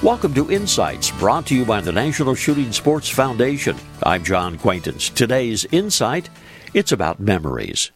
[0.00, 3.76] Welcome to Insights, brought to you by the National Shooting Sports Foundation.
[4.04, 5.08] I'm John Quaintance.
[5.08, 6.30] Today's Insight,
[6.72, 7.90] it's about memories.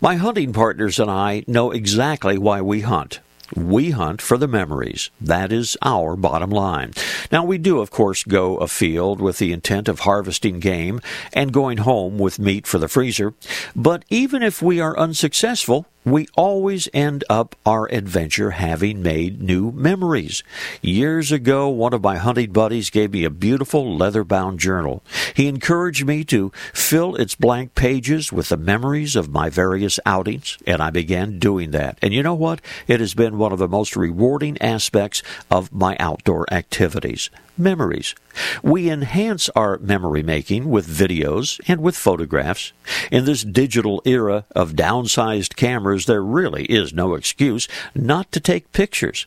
[0.00, 3.20] My hunting partners and I know exactly why we hunt.
[3.54, 5.12] We hunt for the memories.
[5.20, 6.90] That is our bottom line.
[7.30, 11.00] Now, we do, of course, go afield with the intent of harvesting game
[11.32, 13.32] and going home with meat for the freezer.
[13.76, 19.70] But even if we are unsuccessful, we always end up our adventure having made new
[19.72, 20.42] memories.
[20.80, 25.02] Years ago, one of my hunting buddies gave me a beautiful leather bound journal.
[25.34, 30.58] He encouraged me to fill its blank pages with the memories of my various outings,
[30.66, 31.98] and I began doing that.
[32.02, 32.60] And you know what?
[32.88, 38.14] It has been one of the most rewarding aspects of my outdoor activities memories.
[38.62, 42.72] We enhance our memory making with videos and with photographs.
[43.10, 48.72] In this digital era of downsized cameras, there really is no excuse not to take
[48.72, 49.26] pictures.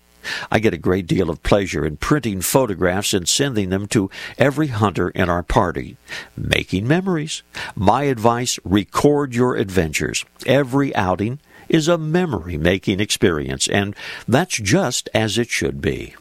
[0.51, 4.67] I get a great deal of pleasure in printing photographs and sending them to every
[4.67, 5.97] hunter in our party.
[6.35, 7.43] Making memories.
[7.75, 10.25] My advice record your adventures.
[10.45, 11.39] Every outing
[11.69, 13.95] is a memory making experience, and
[14.27, 16.15] that's just as it should be.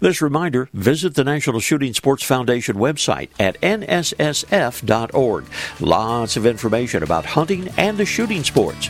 [0.00, 5.44] This reminder visit the National Shooting Sports Foundation website at nssf.org.
[5.80, 8.88] Lots of information about hunting and the shooting sports.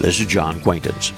[0.00, 1.12] This is John Quaintance.